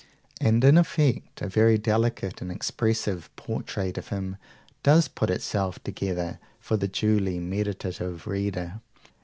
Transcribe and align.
And, 0.39 0.63
in 0.63 0.79
effect, 0.79 1.43
a 1.43 1.47
very 1.47 1.77
delicate 1.77 2.41
and 2.41 2.51
expressive 2.51 3.29
portrait 3.35 3.99
of 3.99 4.07
him 4.07 4.37
does 4.81 5.07
put 5.07 5.29
itself 5.29 5.77
together 5.83 6.39
for 6.59 6.75
the 6.75 6.87
duly 6.87 7.39
meditative 7.39 8.25
reader. 8.25 8.81